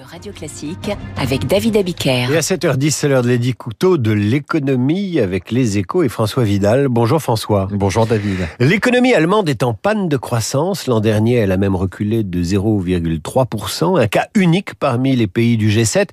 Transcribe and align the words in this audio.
de 0.00 0.10
Radio 0.10 0.32
Classique 0.32 0.90
avec 1.16 1.46
David 1.46 1.76
Abiker. 1.76 2.30
Et 2.30 2.36
à 2.36 2.40
7h10, 2.40 2.90
c'est 2.90 3.08
l'heure 3.08 3.22
de 3.22 3.28
l'édit 3.28 3.52
couteau 3.52 3.98
de 3.98 4.12
l'économie 4.12 5.18
avec 5.18 5.50
les 5.50 5.78
échos 5.78 6.02
et 6.02 6.08
François 6.08 6.44
Vidal. 6.44 6.88
Bonjour 6.88 7.20
François. 7.20 7.68
Bonjour 7.70 8.06
David. 8.06 8.38
L'économie 8.60 9.12
allemande 9.12 9.48
est 9.48 9.62
en 9.62 9.74
panne 9.74 10.08
de 10.08 10.16
croissance. 10.16 10.86
L'an 10.86 11.00
dernier, 11.00 11.34
elle 11.34 11.52
a 11.52 11.56
même 11.56 11.76
reculé 11.76 12.22
de 12.22 12.42
0,3%, 12.42 14.00
un 14.00 14.06
cas 14.06 14.28
unique 14.34 14.74
parmi 14.74 15.16
les 15.16 15.26
pays 15.26 15.56
du 15.56 15.68
G7. 15.68 16.08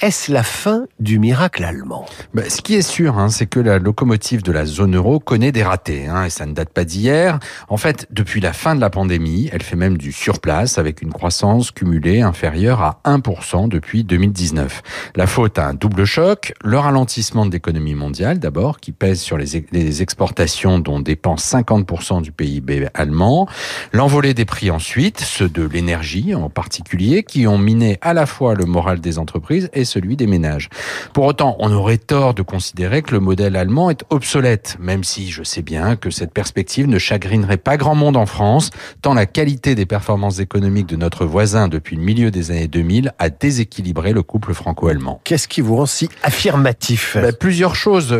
Est-ce 0.00 0.32
la 0.32 0.42
fin 0.42 0.86
du 0.98 1.18
miracle 1.18 1.64
allemand? 1.64 2.06
Bah, 2.32 2.42
Ce 2.48 2.62
qui 2.62 2.74
est 2.74 2.82
sûr, 2.82 3.18
hein, 3.18 3.28
c'est 3.28 3.46
que 3.46 3.60
la 3.60 3.78
locomotive 3.78 4.42
de 4.42 4.52
la 4.52 4.64
zone 4.64 4.96
euro 4.96 5.20
connaît 5.20 5.52
des 5.52 5.62
ratés, 5.62 6.06
hein, 6.06 6.24
et 6.24 6.30
ça 6.30 6.46
ne 6.46 6.52
date 6.52 6.70
pas 6.70 6.84
d'hier. 6.84 7.38
En 7.68 7.76
fait, 7.76 8.06
depuis 8.10 8.40
la 8.40 8.52
fin 8.52 8.74
de 8.74 8.80
la 8.80 8.90
pandémie, 8.90 9.50
elle 9.52 9.62
fait 9.62 9.76
même 9.76 9.98
du 9.98 10.12
surplace 10.12 10.78
avec 10.78 11.02
une 11.02 11.12
croissance 11.12 11.70
cumulée 11.70 12.22
inférieure 12.22 12.80
à 12.80 13.00
1% 13.04 13.25
depuis 13.68 14.04
2019. 14.04 14.82
La 15.16 15.26
faute 15.26 15.58
à 15.58 15.66
un 15.66 15.74
double 15.74 16.04
choc, 16.04 16.54
le 16.64 16.78
ralentissement 16.78 17.44
de 17.44 17.50
l'économie 17.50 17.94
mondiale 17.94 18.38
d'abord, 18.38 18.78
qui 18.78 18.92
pèse 18.92 19.20
sur 19.20 19.36
les, 19.36 19.66
les 19.72 20.02
exportations 20.02 20.78
dont 20.78 21.00
dépend 21.00 21.34
50% 21.34 22.22
du 22.22 22.30
PIB 22.30 22.88
allemand, 22.94 23.48
l'envolée 23.92 24.32
des 24.32 24.44
prix 24.44 24.70
ensuite, 24.70 25.20
ceux 25.20 25.48
de 25.48 25.66
l'énergie 25.66 26.34
en 26.34 26.48
particulier, 26.48 27.24
qui 27.24 27.48
ont 27.48 27.58
miné 27.58 27.98
à 28.00 28.14
la 28.14 28.26
fois 28.26 28.54
le 28.54 28.64
moral 28.64 29.00
des 29.00 29.18
entreprises 29.18 29.70
et 29.72 29.84
celui 29.84 30.16
des 30.16 30.28
ménages. 30.28 30.68
Pour 31.12 31.24
autant, 31.24 31.56
on 31.58 31.72
aurait 31.72 31.98
tort 31.98 32.34
de 32.34 32.42
considérer 32.42 33.02
que 33.02 33.12
le 33.12 33.20
modèle 33.20 33.56
allemand 33.56 33.90
est 33.90 34.04
obsolète, 34.10 34.76
même 34.78 35.02
si 35.02 35.30
je 35.30 35.42
sais 35.42 35.62
bien 35.62 35.96
que 35.96 36.10
cette 36.10 36.32
perspective 36.32 36.86
ne 36.86 36.98
chagrinerait 36.98 37.56
pas 37.56 37.76
grand 37.76 37.96
monde 37.96 38.16
en 38.16 38.26
France, 38.26 38.70
tant 39.02 39.14
la 39.14 39.26
qualité 39.26 39.74
des 39.74 39.86
performances 39.86 40.38
économiques 40.38 40.86
de 40.86 40.96
notre 40.96 41.26
voisin 41.26 41.66
depuis 41.68 41.96
le 41.96 42.02
milieu 42.02 42.30
des 42.30 42.50
années 42.52 42.68
2000 42.68 43.05
a 43.18 43.30
déséquilibré 43.30 44.12
le 44.12 44.22
couple 44.22 44.54
franco-allemand. 44.54 45.20
Qu'est-ce 45.24 45.48
qui 45.48 45.60
vous 45.60 45.76
rend 45.76 45.86
si 45.86 46.08
affirmatif? 46.22 47.16
Bah, 47.20 47.32
Plusieurs 47.32 47.76
choses. 47.76 48.16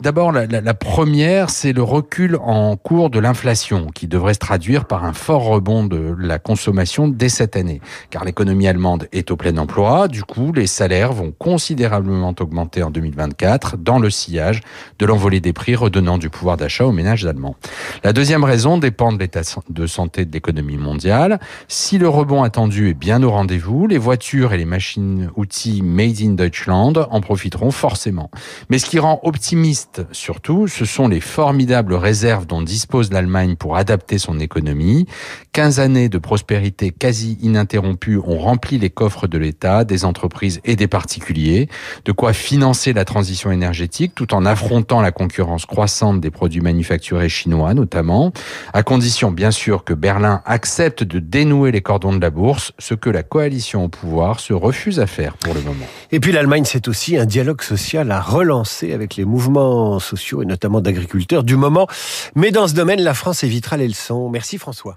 D'abord, 0.00 0.32
la, 0.32 0.46
la, 0.46 0.60
la, 0.60 0.74
première, 0.74 1.50
c'est 1.50 1.72
le 1.72 1.82
recul 1.82 2.36
en 2.40 2.76
cours 2.76 3.10
de 3.10 3.18
l'inflation, 3.18 3.86
qui 3.94 4.06
devrait 4.06 4.34
se 4.34 4.38
traduire 4.38 4.84
par 4.84 5.04
un 5.04 5.12
fort 5.12 5.44
rebond 5.44 5.84
de 5.84 6.14
la 6.18 6.38
consommation 6.38 7.08
dès 7.08 7.28
cette 7.28 7.56
année. 7.56 7.80
Car 8.10 8.24
l'économie 8.24 8.68
allemande 8.68 9.08
est 9.12 9.30
au 9.30 9.36
plein 9.36 9.56
emploi, 9.58 10.08
du 10.08 10.22
coup, 10.24 10.52
les 10.52 10.66
salaires 10.66 11.12
vont 11.12 11.32
considérablement 11.38 12.34
augmenter 12.40 12.82
en 12.82 12.90
2024 12.90 13.76
dans 13.76 13.98
le 13.98 14.10
sillage 14.10 14.60
de 14.98 15.06
l'envolée 15.06 15.40
des 15.40 15.52
prix 15.52 15.74
redonnant 15.74 16.18
du 16.18 16.30
pouvoir 16.30 16.56
d'achat 16.56 16.86
aux 16.86 16.92
ménages 16.92 17.26
allemands. 17.26 17.56
La 18.04 18.12
deuxième 18.12 18.44
raison 18.44 18.78
dépend 18.78 19.12
de 19.12 19.18
l'état 19.18 19.42
de 19.68 19.86
santé 19.86 20.24
de 20.24 20.32
l'économie 20.32 20.76
mondiale. 20.76 21.40
Si 21.68 21.98
le 21.98 22.08
rebond 22.08 22.42
attendu 22.42 22.88
est 22.90 22.94
bien 22.94 23.22
au 23.22 23.30
rendez-vous, 23.30 23.86
les 23.96 24.00
voitures 24.00 24.52
et 24.52 24.58
les 24.58 24.66
machines-outils 24.66 25.80
made 25.80 26.20
in 26.20 26.32
Deutschland 26.32 26.92
en 27.10 27.22
profiteront 27.22 27.70
forcément. 27.70 28.30
Mais 28.68 28.78
ce 28.78 28.84
qui 28.84 28.98
rend 28.98 29.20
optimiste 29.22 30.02
surtout, 30.12 30.68
ce 30.68 30.84
sont 30.84 31.08
les 31.08 31.20
formidables 31.20 31.94
réserves 31.94 32.44
dont 32.44 32.60
dispose 32.60 33.10
l'Allemagne 33.10 33.56
pour 33.56 33.78
adapter 33.78 34.18
son 34.18 34.38
économie. 34.38 35.06
15 35.52 35.80
années 35.80 36.10
de 36.10 36.18
prospérité 36.18 36.90
quasi 36.90 37.38
ininterrompue 37.40 38.18
ont 38.18 38.36
rempli 38.36 38.76
les 38.76 38.90
coffres 38.90 39.26
de 39.28 39.38
l'État, 39.38 39.84
des 39.84 40.04
entreprises 40.04 40.60
et 40.66 40.76
des 40.76 40.88
particuliers, 40.88 41.70
de 42.04 42.12
quoi 42.12 42.34
financer 42.34 42.92
la 42.92 43.06
transition 43.06 43.50
énergétique 43.50 44.12
tout 44.14 44.34
en 44.34 44.44
affrontant 44.44 45.00
la 45.00 45.10
concurrence 45.10 45.64
croissante 45.64 46.20
des 46.20 46.30
produits 46.30 46.60
manufacturés 46.60 47.30
chinois 47.30 47.72
notamment, 47.72 48.30
à 48.74 48.82
condition 48.82 49.30
bien 49.30 49.50
sûr 49.50 49.84
que 49.84 49.94
Berlin 49.94 50.42
accepte 50.44 51.02
de 51.02 51.18
dénouer 51.18 51.72
les 51.72 51.80
cordons 51.80 52.14
de 52.14 52.20
la 52.20 52.28
bourse, 52.28 52.72
ce 52.78 52.92
que 52.92 53.08
la 53.08 53.22
coalition 53.22 53.85
pouvoir 53.88 54.40
se 54.40 54.52
refuse 54.52 55.00
à 55.00 55.06
faire 55.06 55.36
pour 55.36 55.54
le 55.54 55.60
moment. 55.60 55.86
Et 56.12 56.20
puis 56.20 56.32
l'Allemagne, 56.32 56.64
c'est 56.64 56.88
aussi 56.88 57.16
un 57.16 57.26
dialogue 57.26 57.62
social 57.62 58.10
à 58.10 58.20
relancer 58.20 58.92
avec 58.92 59.16
les 59.16 59.24
mouvements 59.24 59.98
sociaux 59.98 60.42
et 60.42 60.46
notamment 60.46 60.80
d'agriculteurs 60.80 61.44
du 61.44 61.56
moment. 61.56 61.86
Mais 62.34 62.50
dans 62.50 62.68
ce 62.68 62.74
domaine, 62.74 63.00
la 63.00 63.14
France 63.14 63.44
évitera 63.44 63.76
les 63.76 63.88
leçons. 63.88 64.28
Merci 64.28 64.58
François. 64.58 64.96